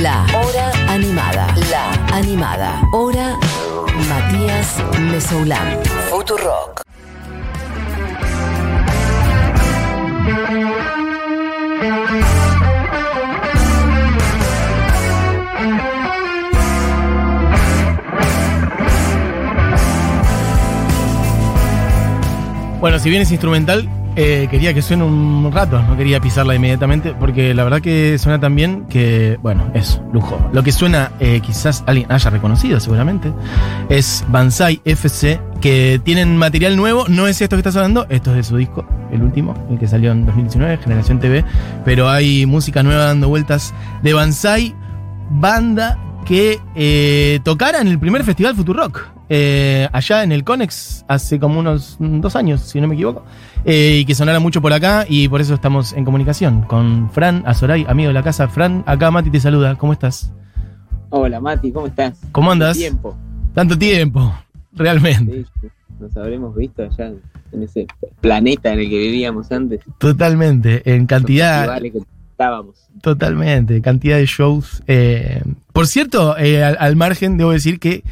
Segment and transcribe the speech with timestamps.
[0.00, 1.54] La Hora Animada.
[1.70, 2.80] La Animada.
[2.92, 3.38] Hora
[4.08, 5.78] Matías Mesoulán.
[6.08, 6.80] Futurock.
[22.80, 27.14] Bueno, si bien es instrumental, eh, quería que suene un rato, no quería pisarla inmediatamente,
[27.18, 30.38] porque la verdad que suena tan bien que, bueno, es lujo.
[30.52, 33.32] Lo que suena, eh, quizás alguien haya reconocido seguramente,
[33.88, 38.36] es Banzai FC, que tienen material nuevo, no es esto que estás hablando, esto es
[38.36, 41.44] de su disco, el último, el que salió en 2019, Generación TV,
[41.84, 43.72] pero hay música nueva dando vueltas
[44.02, 44.74] de Banzai,
[45.30, 49.21] banda que eh, tocara en el primer festival Futurock.
[49.34, 53.24] Eh, allá en el Conex hace como unos dos años, si no me equivoco,
[53.64, 57.42] eh, y que sonara mucho por acá y por eso estamos en comunicación con Fran
[57.46, 58.46] Azoray, amigo de la casa.
[58.48, 60.30] Fran, acá Mati te saluda, ¿cómo estás?
[61.08, 62.20] Hola Mati, ¿cómo estás?
[62.30, 62.76] ¿Cómo andas?
[62.76, 63.16] Tiempo.
[63.54, 64.34] Tanto tiempo,
[64.74, 65.46] realmente.
[65.62, 65.68] Sí,
[65.98, 67.12] nos habremos visto allá
[67.52, 67.86] en ese
[68.20, 69.80] planeta en el que vivíamos antes.
[69.96, 71.80] Totalmente, en cantidad.
[73.00, 74.82] Totalmente, cantidad de shows.
[74.86, 75.40] Eh,
[75.72, 78.04] por cierto, eh, al, al margen, debo decir que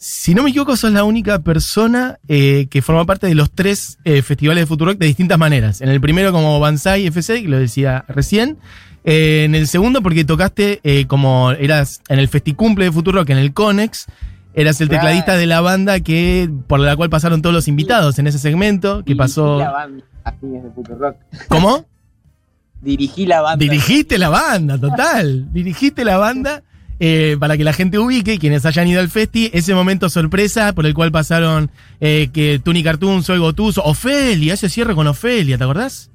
[0.00, 3.98] si no me equivoco, sos la única persona eh, que forma parte de los tres
[4.04, 5.80] eh, festivales de Futurock de distintas maneras.
[5.80, 8.58] En el primero como Banzai FC, que lo decía recién.
[9.02, 13.52] Eh, en el segundo porque tocaste como eras en el festicumple de Futurock, en el
[13.52, 14.06] Conex.
[14.54, 18.28] Eras el tecladista de la banda que por la cual pasaron todos los invitados en
[18.28, 19.04] ese segmento.
[19.04, 19.58] Que pasó...
[19.58, 20.04] la banda
[20.40, 21.16] de Futurock.
[21.48, 21.86] ¿Cómo?
[22.80, 23.64] Dirigí la banda.
[23.64, 25.52] Dirigiste la banda, total.
[25.52, 26.62] Dirigiste la banda
[27.00, 30.86] eh, para que la gente ubique, quienes hayan ido al festi, ese momento sorpresa por
[30.86, 35.64] el cual pasaron eh, que Tuni Cartoon, Soy Gotuso, Ofelia, ese cierre con Ofelia, ¿te
[35.64, 36.10] acordás?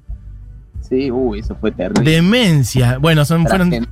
[0.88, 2.10] Sí, uy, eso fue terrible.
[2.10, 2.98] Demencia.
[2.98, 3.88] Bueno, son, fueron,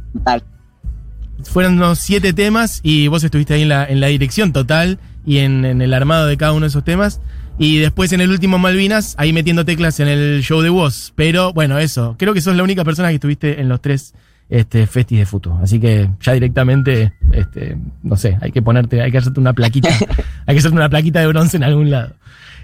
[1.45, 5.39] fueron unos siete temas y vos estuviste ahí en la, en la dirección total y
[5.39, 7.21] en, en el armado de cada uno de esos temas.
[7.59, 11.13] Y después en el último Malvinas, ahí metiendo teclas en el show de voz.
[11.17, 12.17] Pero bueno, eso.
[12.19, 14.15] Creo que sos la única persona que estuviste en los tres
[14.53, 15.51] este, festis de Futu.
[15.63, 19.89] Así que ya directamente, este, no sé, hay que ponerte, hay que hacerte una plaquita.
[20.47, 22.13] hay que hacerte una plaquita de bronce en algún lado.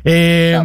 [0.05, 0.61] Eh,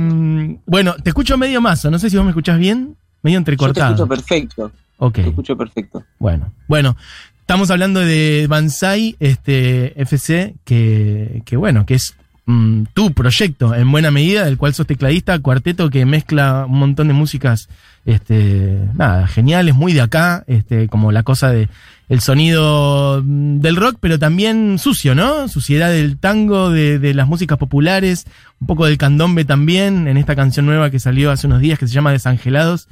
[0.66, 1.90] bueno, te escucho medio mazo.
[1.90, 2.98] No sé si vos me escuchás bien.
[3.22, 3.94] Medio Yo te entrecortado.
[3.94, 4.72] escucho perfecto.
[4.98, 5.14] ok.
[5.14, 6.04] Te escucho perfecto.
[6.20, 6.98] Bueno, bueno,
[7.40, 13.92] estamos hablando de Banzai este, FC, que, que bueno, que es mm, tu proyecto en
[13.92, 17.70] buena medida, del cual sos tecladista, cuarteto que mezcla un montón de músicas,
[18.06, 21.70] este, nada, geniales, muy de acá, este, como la cosa de
[22.10, 25.48] el sonido mm, del rock, pero también sucio, ¿no?
[25.48, 28.26] Suciedad del tango, de, de las músicas populares,
[28.60, 31.88] un poco del candombe también, en esta canción nueva que salió hace unos días que
[31.88, 32.88] se llama Desangelados.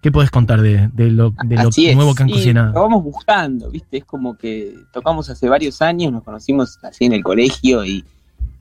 [0.00, 1.96] ¿Qué podés contar de, de lo, de lo es.
[1.96, 2.74] nuevo que han cocinado?
[2.74, 3.98] Lo vamos buscando, ¿viste?
[3.98, 8.04] Es como que tocamos hace varios años, nos conocimos así en el colegio y,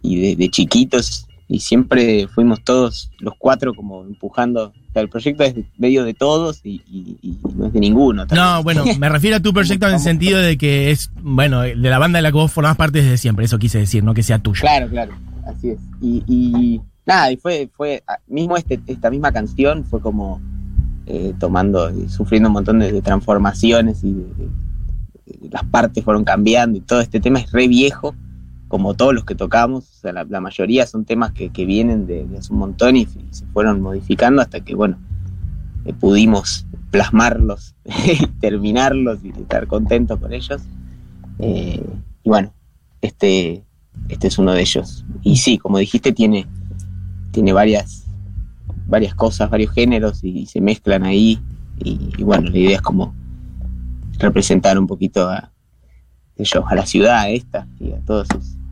[0.03, 4.67] y de, de chiquitos y siempre fuimos todos los cuatro como empujando.
[4.67, 8.27] O sea, el proyecto es medio de todos y, y- y no es de ninguno.
[8.27, 11.61] tal No, bueno, me refiero a tu proyecto en el sentido de que es, bueno,
[11.61, 14.13] de la banda de la que vos formás parte desde siempre, eso quise decir, no
[14.13, 14.61] que sea tuyo.
[14.61, 15.13] Claro, claro,
[15.47, 15.79] así es.
[16.01, 20.41] Y, y nada, y fue, fue ah, mismo este, esta misma canción fue como
[21.05, 26.81] eh, tomando sufriendo un montón de, de transformaciones y de- las partes fueron cambiando y
[26.81, 28.13] todo este tema es re viejo,
[28.73, 32.51] como todos los que tocamos, o sea, la, mayoría son temas que, vienen de, hace
[32.51, 34.97] un montón y, se fueron modificando hasta que, bueno,
[35.85, 37.75] eh, pudimos plasmarlos
[38.41, 40.63] terminarlos y estar contentos con ellos.
[41.37, 41.85] Eh,
[42.23, 42.51] y bueno,
[43.01, 43.63] este,
[44.09, 45.05] este es uno de ellos.
[45.21, 46.47] Y sí, como dijiste, tiene,
[47.29, 48.07] tiene varias,
[48.87, 51.39] varias cosas, varios géneros y, se mezclan ahí.
[51.77, 53.13] Y, y bueno, la idea es como
[54.17, 55.51] representar un poquito a,
[56.37, 58.62] ellos, a la ciudad esta y a todos sus,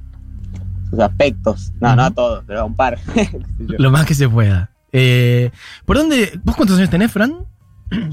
[0.91, 1.71] sus aspectos.
[1.81, 2.99] No, no a todos, pero a un par.
[3.59, 4.69] Lo más que se pueda.
[4.91, 5.49] Eh,
[5.85, 7.33] ¿Por dónde, vos cuántos años tenés, Fran?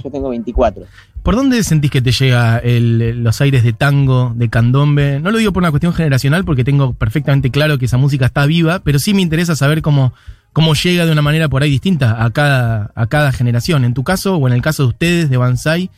[0.03, 0.84] Yo tengo 24.
[1.22, 5.20] ¿Por dónde sentís que te llega el- los aires de tango, de candombe?
[5.20, 8.47] No lo digo por una cuestión generacional porque tengo perfectamente claro que esa música está
[8.47, 10.14] viva, pero sí me interesa saber cómo,
[10.52, 13.85] cómo llega de una manera por ahí distinta a cada, a cada generación.
[13.85, 15.91] En tu caso, o en el caso de ustedes, de Banzai,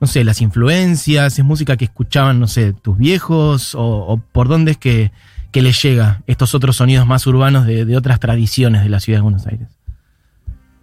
[0.00, 4.46] no sé, las influencias, es música que escuchaban, no sé, tus viejos, o, o por
[4.48, 5.10] dónde es que,
[5.56, 9.20] que les llega estos otros sonidos más urbanos de, de otras tradiciones de la ciudad
[9.20, 9.68] de Buenos Aires.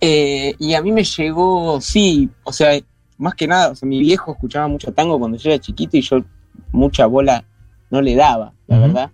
[0.02, 2.72] Eh, y a mí me llegó, sí, o sea,
[3.20, 6.02] más que nada, o sea, mi viejo escuchaba mucho tango cuando yo era chiquito y
[6.02, 6.24] yo
[6.72, 7.46] mucha bola
[7.92, 9.12] no le daba, la verdad.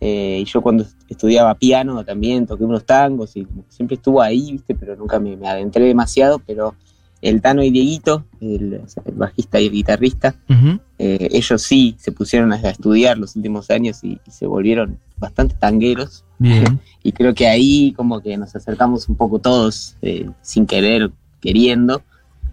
[0.00, 4.74] Eh, y yo cuando estudiaba piano también toqué unos tangos y siempre estuvo ahí, ¿viste?
[4.74, 6.74] Pero nunca me, me adentré demasiado, pero
[7.22, 8.82] el Tano y Dieguito, el,
[9.14, 10.34] bajista y el guitarrista.
[10.98, 15.54] Eh, ellos sí se pusieron a estudiar los últimos años y, y se volvieron bastante
[15.54, 16.24] tangueros.
[16.38, 16.80] Bien.
[17.00, 21.10] Y creo que ahí como que nos acercamos un poco todos, eh, sin querer,
[21.40, 22.02] queriendo,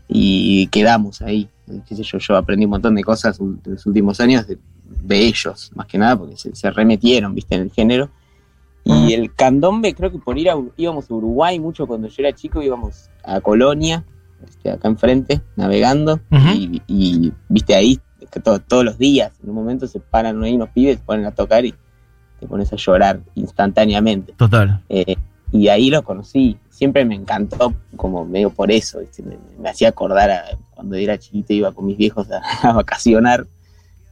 [0.07, 1.49] y quedamos ahí.
[1.87, 4.57] Qué sé yo, yo aprendí un montón de cosas en los últimos años de,
[5.01, 8.09] de ellos, más que nada, porque se, se remetieron, viste, en el género.
[8.85, 12.31] Y el candombe, creo que por ir a, íbamos a Uruguay mucho cuando yo era
[12.33, 14.05] chico, íbamos a Colonia,
[14.47, 16.49] este, acá enfrente, navegando, Ujú.
[16.53, 17.99] y, y, viste ahí,
[18.31, 21.25] que to- todos los días, en un momento se paran ahí unos pibes, se ponen
[21.25, 21.73] a tocar y
[22.39, 24.33] te pones a llorar instantáneamente.
[24.37, 24.81] Total.
[24.89, 25.15] Eh,
[25.51, 26.57] y ahí lo conocí.
[26.69, 28.99] Siempre me encantó, como medio por eso.
[28.99, 29.23] ¿viste?
[29.23, 33.45] Me, me hacía acordar a cuando era chiquito, iba con mis viejos a, a vacacionar.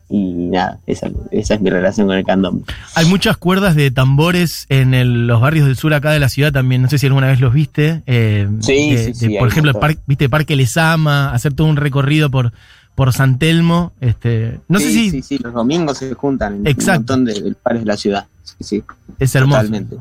[0.10, 2.66] Y nada, esa, esa es mi relación con el candombe.
[2.94, 6.52] Hay muchas cuerdas de tambores en el- los barrios del sur acá de la ciudad
[6.52, 6.84] también.
[6.84, 8.04] No sé si alguna vez los viste.
[8.06, 12.30] eh, Sí, de- sí, por ejemplo, el par- viste Parque Lesama, hacer todo un recorrido
[12.30, 12.54] por,
[12.96, 13.92] por San Telmo.
[14.02, 17.14] Este, no sé sí, si sí, sí, los domingos se juntan en Exacto.
[17.14, 18.28] un montón de, lugares de la ciudad.
[18.44, 18.84] Sí, sí,
[19.20, 19.58] es hermoso.
[19.62, 19.98] totalmente.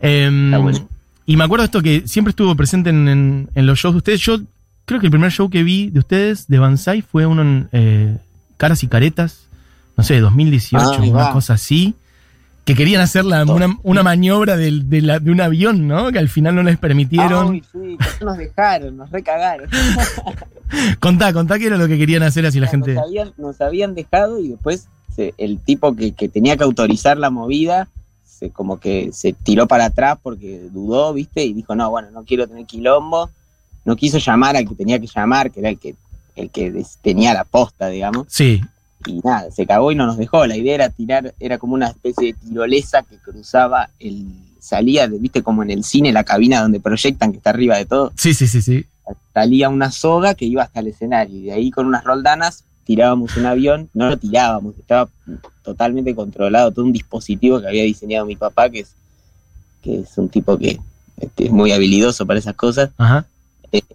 [0.00, 0.88] Em, Está bueno.
[1.26, 4.20] Y me acuerdo esto que siempre estuvo presente en, en- en los shows de ustedes.
[4.20, 4.38] Yo
[4.84, 8.18] creo que el primer show que vi de ustedes, de Banzai, fue uno en eh,
[8.58, 9.46] Caras y Caretas,
[9.96, 11.32] no sé, 2018, Ah, una va.
[11.32, 11.94] cosa así.
[12.64, 16.10] Que querían hacer la- una, una maniobra del- de, la- de un avión, ¿no?
[16.12, 17.52] Que al final no les permitieron.
[17.52, 19.68] Ay, sí, nos dejaron, nos recagaron.
[20.98, 22.94] Contá, contá qué era lo que querían hacer así la gente.
[22.94, 27.16] Nos habían, nos habían dejado y después se- el tipo que, que tenía que autorizar
[27.18, 27.88] la movida
[28.24, 31.44] se como que se tiró para atrás porque dudó, ¿viste?
[31.44, 33.30] Y dijo, no, bueno, no quiero tener quilombo.
[33.84, 35.94] No quiso llamar al que tenía que llamar, que era el que,
[36.34, 38.26] el que tenía la posta, digamos.
[38.30, 38.62] Sí,
[39.06, 40.46] Y nada, se cagó y no nos dejó.
[40.46, 44.26] La idea era tirar, era como una especie de tirolesa que cruzaba el...
[44.60, 47.84] Salía, de- viste, como en el cine, la cabina donde proyectan que está arriba de
[47.84, 48.86] todo sí, sí, sí, sí.
[49.34, 53.36] salía una soga que iba hasta el escenario y de ahí con unas roldanas tirábamos
[53.36, 55.10] un avión, no lo tirábamos, estaba
[55.62, 58.94] totalmente controlado, todo un dispositivo que había diseñado mi papá, que es,
[59.82, 60.80] que es un tipo que
[61.20, 63.26] este, es muy habilidoso para esas cosas, Ajá.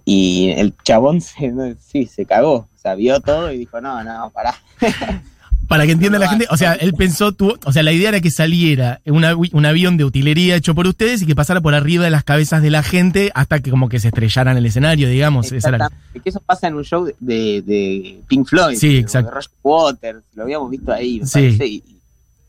[0.05, 4.29] Y el chabón se, sí, se cagó, o sea, vio todo y dijo, no, no,
[4.31, 4.55] pará.
[5.67, 8.09] Para que entienda No, la gente, o sea, él pensó, tuvo, o sea, la idea
[8.09, 11.61] era que saliera un, avi- un avión de utilería hecho por ustedes y que pasara
[11.61, 14.57] por arriba de las cabezas de la gente hasta que como que se estrellara en
[14.57, 15.51] el escenario, digamos.
[15.51, 17.13] Esa era la- Exactamente, que eso pasa en un show de,
[17.61, 19.29] de- Pink Floyd, Sí, exacto.
[19.29, 21.33] de Roger Waters, lo habíamos visto ahí, me Sí.
[21.33, 21.97] parece, y- y-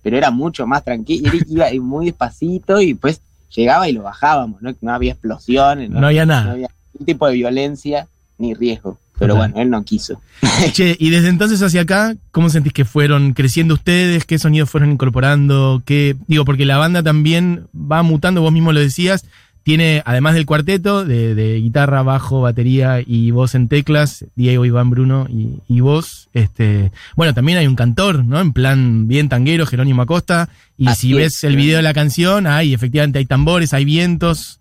[0.02, 3.20] pero era mucho más tranquilo, iba muy despacito y pues
[3.54, 6.52] llegaba y lo bajábamos, no, no había explosiones, no, no había nada.
[6.52, 6.70] había
[7.04, 8.06] tipo de violencia
[8.38, 9.50] ni riesgo, pero Total.
[9.50, 10.20] bueno, él no quiso.
[10.72, 14.24] Che, y desde entonces hacia acá, ¿cómo sentís que fueron creciendo ustedes?
[14.24, 15.82] ¿Qué sonidos fueron incorporando?
[15.84, 19.26] ¿Qué, digo, porque la banda también va mutando, vos mismo lo decías,
[19.62, 24.88] tiene, además del cuarteto, de, de guitarra, bajo, batería y voz en teclas, Diego, Iván,
[24.88, 28.40] Bruno y, y vos, este, bueno, también hay un cantor, ¿no?
[28.40, 30.48] En plan bien tanguero, Jerónimo Acosta,
[30.78, 33.84] y Así si es, ves el video de la canción, hay, efectivamente hay tambores, hay
[33.84, 34.60] vientos.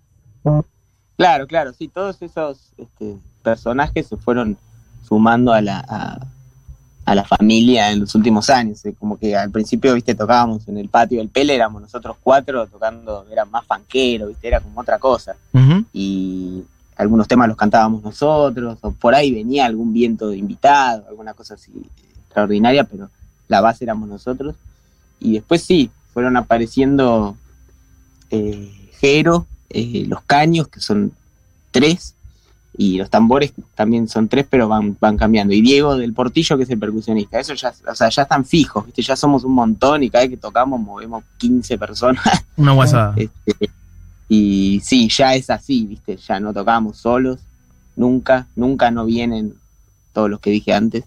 [1.19, 4.55] Claro, claro, sí, todos esos este, personajes se fueron
[5.05, 6.17] sumando a la, a,
[7.03, 8.85] a la familia en los últimos años.
[8.85, 12.65] eh, Como que al principio, viste, tocábamos en el patio del Pele, éramos nosotros cuatro
[12.67, 15.35] tocando, era más fanquero, viste, era como otra cosa.
[15.91, 16.63] Y
[16.95, 21.55] algunos temas los cantábamos nosotros, o por ahí venía algún viento de invitado, alguna cosa
[21.55, 21.73] así
[22.23, 23.09] extraordinaria, pero
[23.49, 24.55] la base éramos nosotros.
[25.19, 27.35] Y después sí, fueron apareciendo
[28.31, 28.71] eh,
[29.01, 31.11] Jero, eh, los caños, que son
[31.71, 32.15] tres,
[32.77, 35.53] y los tambores también son tres, pero van, van cambiando.
[35.53, 37.39] Y Diego del Portillo, que es el percusionista.
[37.39, 39.01] Eso ya, o sea, ya están fijos, ¿viste?
[39.01, 42.23] ya somos un montón y cada vez que tocamos movemos 15 personas.
[42.57, 43.15] Una guasada.
[43.45, 43.69] Este,
[44.29, 46.15] y sí, ya es así, ¿viste?
[46.15, 47.39] Ya no tocamos solos,
[47.95, 49.55] nunca, nunca no vienen
[50.13, 51.03] todos los que dije antes.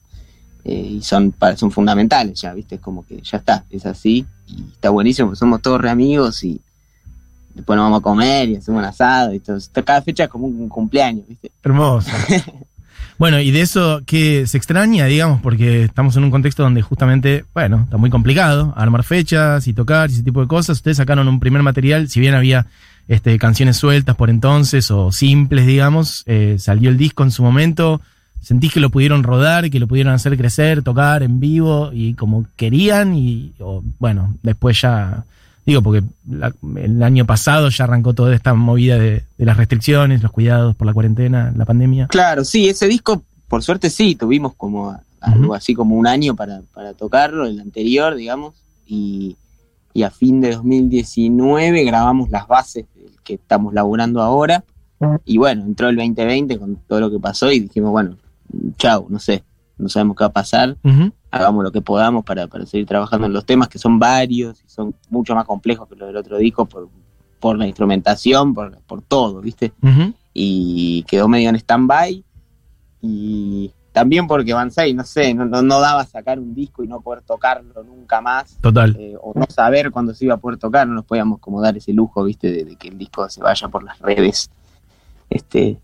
[0.65, 2.75] eh, y son, son fundamentales ya, ¿viste?
[2.75, 4.27] Es como que ya está, es así.
[4.47, 6.61] Y está buenísimo, somos todos re amigos y
[7.55, 9.35] después nos vamos a comer y hacemos un asado.
[9.35, 9.59] Y todo.
[9.85, 11.51] Cada fecha es como un cumpleaños, ¿viste?
[11.63, 12.11] Hermoso.
[13.23, 17.45] Bueno, y de eso que se extraña, digamos, porque estamos en un contexto donde justamente,
[17.55, 20.79] bueno, está muy complicado armar fechas y tocar y ese tipo de cosas.
[20.79, 22.67] Ustedes sacaron un primer material, si bien había
[23.07, 28.01] este, canciones sueltas por entonces o simples, digamos, eh, salió el disco en su momento.
[28.41, 32.45] Sentís que lo pudieron rodar, que lo pudieron hacer crecer, tocar en vivo y como
[32.57, 35.27] querían y, o, bueno, después ya,
[35.67, 40.23] digo, porque la- el año pasado ya arrancó toda esta movida de, de las restricciones,
[40.23, 42.07] los cuidados por la cuarentena, la pandemia.
[42.09, 46.63] Claro, sí, ese disco, por suerte sí, tuvimos como algo así como un año para,
[46.75, 48.55] para tocarlo, el anterior, digamos,
[48.87, 49.37] y,
[49.95, 54.65] y a fin de 2019 grabamos las bases del que estamos laburando ahora,
[55.25, 58.17] y bueno, entró el 2020 con todo lo que pasó y dijimos, bueno,
[58.79, 59.43] chau, no sé,
[59.79, 60.77] no sabemos qué va a pasar.
[61.33, 64.69] Hagamos lo que podamos para, para seguir trabajando en los temas que son varios y
[64.69, 66.89] son mucho más complejos que los del otro disco por,
[67.41, 69.73] por la instrumentación, por, por todo, ¿viste?
[70.35, 72.23] Y quedó medio en stand-by
[73.01, 77.01] y también porque Banzai, no sé, no, no, no daba sacar un disco y no
[77.01, 78.57] poder tocarlo nunca más.
[78.61, 78.97] Total.
[78.99, 81.77] eh, o no saber cuándo se iba a poder tocar, no nos podíamos como dar
[81.77, 84.51] ese lujo, viste, de, de que el disco se vaya por las redes.
[85.29, 85.79] Este,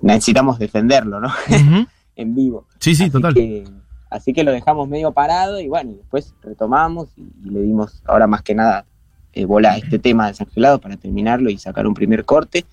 [0.00, 1.30] necesitamos defenderlo, ¿no?
[2.14, 2.66] En vivo.
[2.78, 3.32] Sí, sí, así total.
[3.32, 3.64] Que,
[4.12, 8.02] así que lo dejamos medio parado y bueno, y después retomamos y, y le dimos
[8.06, 8.84] ahora más que nada
[9.32, 12.64] eh, bola a este tema desangelado para terminarlo y sacar un primer corte.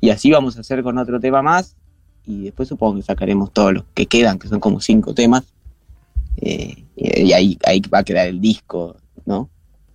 [0.00, 1.76] Y así vamos a hacer con otro tema más.
[2.26, 5.44] Y después supongo que sacaremos todos los que quedan, que son como cinco temas.
[6.36, 9.48] Eh, y ahí, ahí va a quedar el disco, ¿no?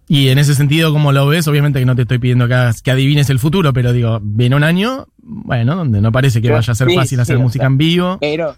[0.08, 2.82] Y en ese sentido, como lo ves, obviamente que no te estoy pidiendo que, hagas-
[2.82, 6.72] que adivines el futuro, pero digo, viene un año, bueno, donde no parece que vaya
[6.72, 8.18] a ser sí, fácil sí, hacer música sea, en vivo.
[8.20, 8.56] Pero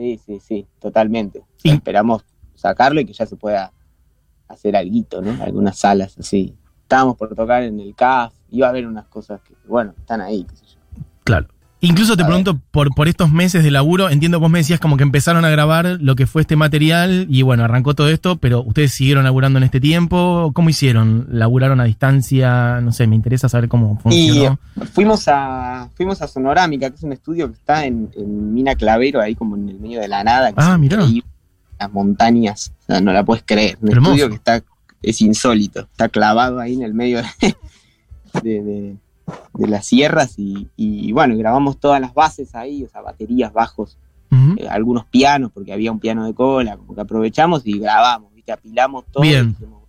[0.00, 1.44] sí, sí, sí, totalmente.
[1.62, 3.72] Y- esperamos sacarlo y que ya se pueda
[4.48, 5.42] hacer algo, ¿no?
[5.42, 6.56] Algunas salas así.
[6.82, 10.44] Estábamos por tocar en el CAF, iba a haber unas cosas que, bueno, están ahí,
[10.44, 10.80] qué sé yo.
[11.22, 11.48] Claro.
[11.82, 14.98] Incluso te A pregunto, por, por estos meses de laburo, entiendo vos me decías como
[14.98, 18.62] que empezaron a grabar lo que fue este material y bueno, arrancó todo esto, pero
[18.62, 20.50] ustedes siguieron laburando en este tiempo.
[20.54, 21.26] ¿Cómo hicieron?
[21.30, 22.80] ¿Laburaron a distancia?
[22.82, 24.58] No sé, me interesa saber cómo funcionó.
[24.92, 29.20] Fuimos a fuimos a Sonorámica, que es un estudio que está en, en Mina Clavero,
[29.22, 30.50] ahí como en el medio de la nada.
[30.52, 30.98] que Ah, mirá.
[31.78, 33.78] Las montañas, o sea, no la puedes creer.
[33.80, 34.12] Un Hermoso.
[34.12, 34.62] estudio que está,
[35.02, 37.54] es insólito, está clavado ahí en el medio de,
[38.42, 38.96] de- de-
[39.54, 43.98] de las sierras y, y, bueno, grabamos todas las bases ahí, o sea, baterías, bajos,
[44.56, 48.52] eh, algunos pianos, porque había un piano de cola, como que aprovechamos y grabamos, ¿viste?
[48.52, 49.22] apilamos todo.
[49.22, 49.46] Bien.
[49.46, 49.80] y dijimos,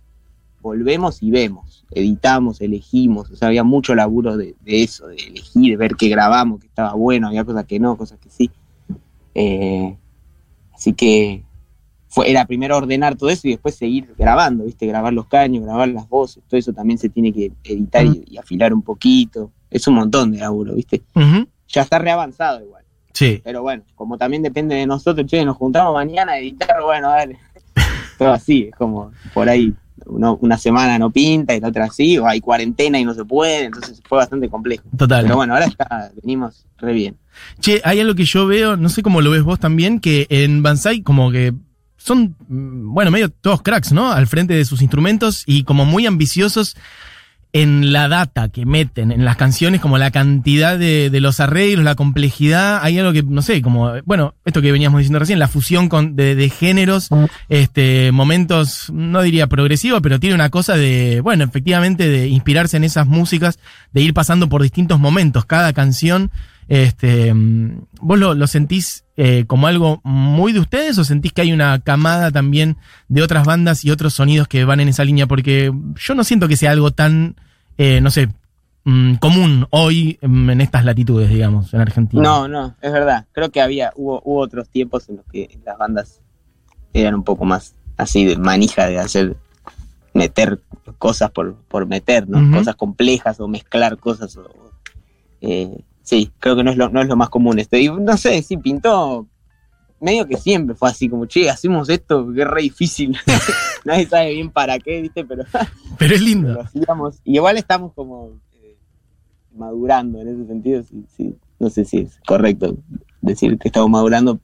[0.60, 5.72] volvemos y vemos, editamos, elegimos, o sea, había mucho laburo de, de eso, de elegir,
[5.72, 8.50] de ver qué grabamos, que estaba bueno, había cosas que no, cosas que sí.
[9.34, 9.96] Eh,
[10.74, 11.44] así que
[12.14, 14.86] fue, era primero ordenar todo eso y después seguir grabando, ¿viste?
[14.86, 18.36] Grabar los caños, grabar las voces, todo eso también se tiene que editar y, y
[18.36, 19.50] afilar un poquito.
[19.70, 21.00] Es un montón de laburo, ¿viste?
[21.68, 22.84] Ya está reavanzado igual.
[23.14, 23.40] Sí.
[23.42, 27.38] Pero bueno, como también depende de nosotros, che, nos juntamos mañana a editar, bueno, dale.
[28.18, 29.72] Todo así, es como por ahí
[30.04, 33.24] uno- una semana no pinta y la otra sí, o hay cuarentena y no se
[33.24, 34.84] puede, entonces fue bastante complejo.
[34.98, 35.22] Total.
[35.24, 37.16] Pero bueno, ahora está, venimos re bien.
[37.60, 40.62] Che, hay algo que yo veo, no sé cómo lo ves vos también, que en
[40.62, 41.54] Banzai como que
[42.04, 44.10] son, mm, bueno, medio todos cracks, ¿no?
[44.12, 46.76] Al frente de sus instrumentos y como muy ambiciosos
[47.54, 51.84] en la data que meten en las canciones, como la cantidad de, de los arreglos,
[51.84, 55.48] la complejidad, hay algo que, no sé, como, bueno, esto que veníamos diciendo recién, la
[55.48, 57.10] fusión con, de, de géneros,
[57.50, 62.84] este, momentos, no diría progresivo, pero tiene una cosa de, bueno, efectivamente de inspirarse en
[62.84, 63.58] esas músicas,
[63.92, 66.30] de ir pasando por distintos momentos, cada canción,
[66.68, 71.42] este, mm, ¿vos lo, lo sentís eh, como algo muy de ustedes o sentís que
[71.42, 72.76] hay una camada también
[73.08, 75.26] de otras bandas y otros sonidos que van en esa línea?
[75.26, 77.36] Porque yo no siento que sea algo tan,
[77.78, 78.28] eh, no sé,
[78.84, 82.22] mm, común hoy mm, en estas latitudes, digamos, en Argentina.
[82.22, 83.26] No, no, es verdad.
[83.32, 86.20] Creo que había, hubo, hubo otros tiempos en los que las bandas
[86.94, 89.36] eran un poco más así de manija de hacer,
[90.14, 90.60] meter
[90.98, 92.56] cosas por, por meter, ¿no?
[92.56, 94.36] Cosas complejas o mezclar cosas.
[94.36, 94.50] O,
[95.40, 97.76] eh, sí, creo que no es lo, no es lo más común esto.
[97.76, 99.26] Y no sé, sí, pintó
[100.02, 103.16] medio que siempre fue así, como, che, hacemos esto, que es re difícil.
[103.84, 105.24] Nadie sabe bien para qué, ¿viste?
[105.24, 105.44] Pero
[105.98, 106.60] Pero es lindo.
[106.60, 107.20] hacíamos.
[107.24, 108.76] Y igual estamos como eh,
[109.54, 110.82] madurando en ese sentido.
[110.82, 112.76] Sí, sí, no sé si es correcto
[113.20, 114.40] decir que estamos madurando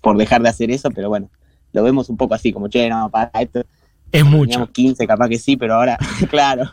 [0.00, 1.28] por dejar de hacer eso, pero bueno,
[1.72, 3.60] lo vemos un poco así, como che, no, para esto.
[3.60, 4.72] Es Teníamos mucho.
[4.72, 5.98] 15, capaz que sí, pero ahora,
[6.30, 6.72] claro.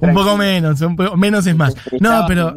[0.00, 1.74] Un poco menos, un poco menos es más.
[2.00, 2.52] No, pero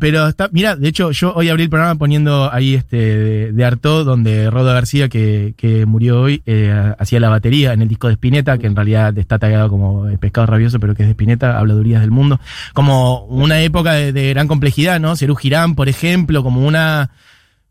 [0.00, 3.64] Pero está, mira, de hecho, yo hoy abrí el programa poniendo ahí este de, de
[3.64, 8.06] Artaud, donde Rodo García, que, que murió hoy, eh, hacía la batería en el disco
[8.08, 11.12] de Spinetta, que en realidad está tagado como eh, pescado rabioso, pero que es de
[11.12, 12.40] Spinetta, habladurías del mundo.
[12.74, 15.16] Como una época de, de gran complejidad, ¿no?
[15.16, 17.10] Cerú Girán, por ejemplo, como una,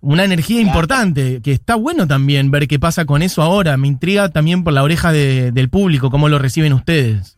[0.01, 3.77] una energía importante, que está bueno también ver qué pasa con eso ahora.
[3.77, 7.37] Me intriga también por la oreja de- del público, cómo lo reciben ustedes.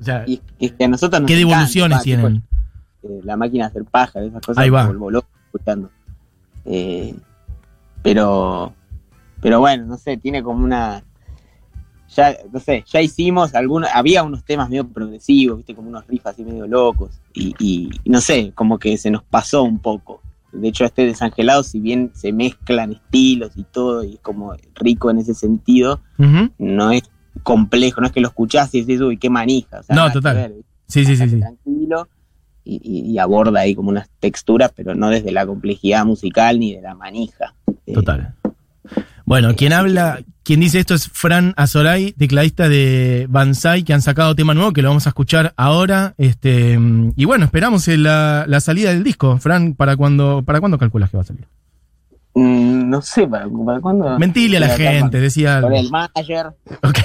[0.00, 2.42] O sea, Y que a nosotros nos ¿qué encanta, devoluciones tipo, tienen?
[3.08, 4.82] Eh, la máquina de hacer paja, esas cosas Ahí va.
[4.82, 5.90] me vuelvo loco escuchando.
[6.64, 7.14] Eh,
[8.02, 8.72] pero,
[9.40, 11.02] pero bueno, no sé, tiene como una.
[12.16, 16.26] Ya, no sé, ya hicimos algunos, había unos temas medio progresivos, viste, como unos riffs
[16.26, 20.22] así medio locos, y, y no sé, como que se nos pasó un poco.
[20.52, 25.10] De hecho, este desangelado, si bien se mezclan estilos y todo, y es como rico
[25.10, 26.00] en ese sentido,
[26.56, 27.02] no es
[27.42, 29.80] complejo, no es que lo escuchás y decís, uy, qué manija.
[29.80, 30.54] o sea, No, total.
[30.86, 31.38] Sí, sí, sí.
[31.38, 32.08] tranquilo
[32.68, 36.74] y, y- y aborda ahí como unas texturas, pero no desde la complejidad musical ni
[36.74, 37.54] de la manija.
[37.86, 38.34] Eh, Total.
[39.24, 44.34] Bueno, quien habla, quien dice esto es Fran Azoray, tecladista de Banzai, que han sacado
[44.34, 46.14] tema nuevo, que lo vamos a escuchar ahora.
[46.16, 46.78] Este,
[47.16, 49.36] y bueno, esperamos la, la salida del disco.
[49.38, 51.46] Fran, ¿para cuándo, ¿para cuándo calculas que va a salir?
[52.34, 54.18] Mm, no sé, ¿para, para cuándo?
[54.18, 55.60] Mentile a la gente, decía.
[55.60, 56.46] Con el manager.
[56.82, 56.98] Ok,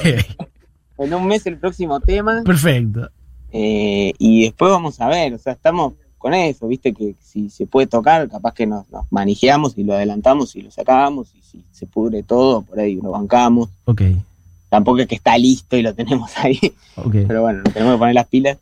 [1.00, 2.42] En un mes el próximo tema.
[2.46, 3.10] perfecto.
[3.56, 7.68] Eh, y después vamos a ver, o sea, estamos con eso, viste que si se
[7.68, 11.86] puede tocar, capaz que nos, nos y lo adelantamos y lo sacamos, y si se
[11.86, 13.70] pudre todo, por ahí lo bancamos.
[13.86, 14.02] Ok,
[14.70, 16.60] Tampoco es que está listo y lo tenemos ahí,
[16.96, 17.16] ok.
[17.28, 18.58] pero bueno, nos tenemos que poner las pilas.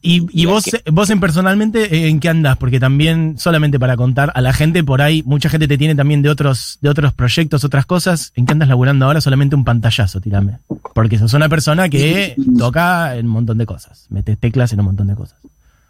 [0.00, 2.56] Y, vos, es vos en personalmente, eh, ¿en qué andás?
[2.56, 6.22] Porque también, solamente para contar a la gente por ahí, mucha gente te tiene también
[6.22, 8.32] de otros, de otros proyectos, otras cosas.
[8.36, 9.20] ¿En qué andas laburando ahora?
[9.20, 10.58] Solamente un pantallazo, tirame.
[10.98, 14.06] Porque sos una persona que toca en un montón de cosas.
[14.10, 15.38] Metes teclas en un montón de cosas.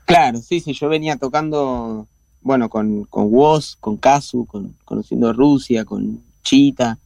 [0.04, 2.06] Claro, sí, sí, yo venía tocando,
[2.42, 6.98] bueno, con, con Woz, con Kazu, con Conociendo Rusia, con Chita,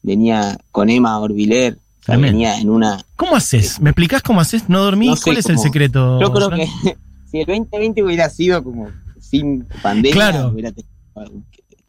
[0.00, 3.04] venía con Emma Orbiler, o sea, venía en una...
[3.14, 3.78] ¿Cómo haces?
[3.78, 4.70] ¿Me explicás cómo haces?
[4.70, 5.10] ¿No dormís?
[5.10, 6.18] No sé ¿Cuál es el secreto?
[6.22, 6.66] Yo creo que
[7.30, 8.88] si el 2020 hubiera sido como
[9.20, 10.48] sin pandemia, Claro.
[10.48, 10.90] hubiera tenido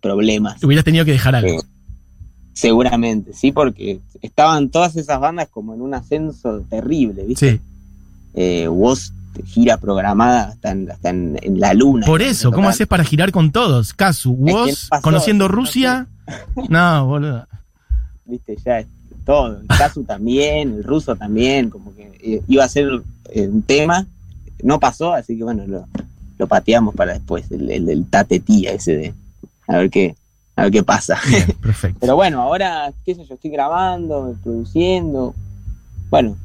[0.01, 0.61] problemas.
[0.61, 1.61] Hubieras tenido que dejar algo.
[1.61, 1.65] Eh,
[2.55, 7.51] Seguramente, sí, porque estaban todas esas bandas como en un ascenso terrible, ¿viste?
[7.51, 7.61] Sí.
[8.33, 9.11] Eh, Woz
[9.45, 12.05] gira programada hasta en, hasta en, en la luna.
[12.05, 13.93] Por eso, ¿cómo haces para girar con todos?
[13.93, 14.37] Casu,
[14.89, 16.07] pasó, conociendo no Rusia.
[16.69, 17.45] No, boludo.
[18.25, 18.87] viste, ya es
[19.25, 19.59] todo.
[19.59, 22.87] El Kazu también, el ruso también, como que eh, iba a ser
[23.33, 24.07] eh, un tema,
[24.63, 25.85] no pasó, así que bueno, lo,
[26.37, 29.13] lo pateamos para después, el, el, el tatetía ese de
[29.67, 30.15] a ver qué,
[30.55, 31.17] a ver qué pasa.
[31.27, 31.99] Bien, perfecto.
[32.01, 35.33] Pero bueno, ahora, qué sé yo, estoy grabando, produciendo,
[36.09, 36.37] bueno,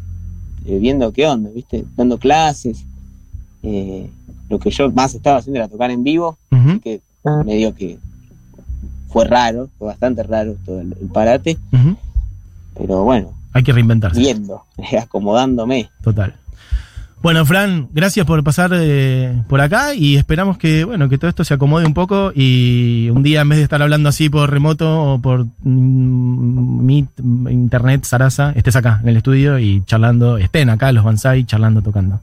[0.67, 2.85] eh, viendo qué onda, viste, dando clases.
[3.63, 4.11] Eh,
[4.49, 7.01] lo que yo más estaba haciendo era tocar en vivo, Ujú, que
[7.45, 7.99] medio que
[9.11, 11.59] fue raro, fue bastante raro todo el- el parate,
[12.75, 14.19] pero bueno, Hay que reinventarse.
[14.19, 14.65] viendo,
[15.01, 15.91] acomodándome.
[16.03, 16.35] Total.
[17.23, 21.45] Bueno, Fran, gracias por pasar eh, por acá y esperamos que, bueno, que todo esto
[21.45, 25.03] se acomode un poco y un día en vez de estar hablando así por remoto
[25.15, 27.09] o por mm, Meet,
[27.51, 32.21] internet, Sarasa, estés acá en el estudio y charlando, estén acá los Banzai charlando, tocando.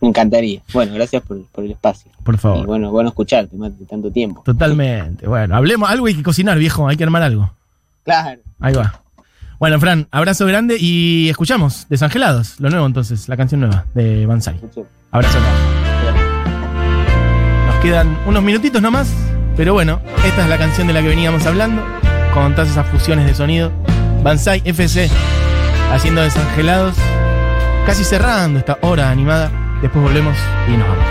[0.00, 0.60] Me encantaría.
[0.72, 2.10] Bueno, gracias por, por el espacio.
[2.22, 2.66] Por Y favor.
[2.66, 4.42] bueno, bueno escucharte, más de tanto tiempo.
[4.44, 5.26] Totalmente.
[5.26, 7.50] Bueno, hablemos, algo hay que cocinar, viejo, hay que armar algo.
[8.04, 8.40] Claro.
[8.60, 9.00] Ahí va.
[9.62, 14.60] Bueno, Fran, abrazo grande y escuchamos Desangelados, lo nuevo entonces, la canción nueva de Banzai.
[15.12, 16.16] Abrazo grande.
[17.68, 19.14] Nos quedan unos minutitos nomás,
[19.56, 21.80] pero bueno, esta es la canción de la que veníamos hablando,
[22.34, 23.70] con todas esas fusiones de sonido.
[24.24, 25.08] Banzai FC,
[25.92, 26.96] haciendo desangelados,
[27.86, 29.52] casi cerrando esta hora animada.
[29.80, 31.04] Después volvemos y nos vamos.